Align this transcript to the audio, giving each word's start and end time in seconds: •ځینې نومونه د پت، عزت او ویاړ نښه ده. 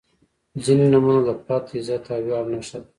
•ځینې 0.63 0.85
نومونه 0.93 1.21
د 1.27 1.29
پت، 1.45 1.65
عزت 1.77 2.03
او 2.13 2.21
ویاړ 2.25 2.45
نښه 2.53 2.77
ده. 2.81 2.87